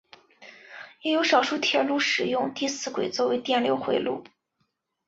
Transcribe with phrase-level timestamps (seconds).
[1.03, 4.23] 也有少数铁路使用第四轨作为电流回路。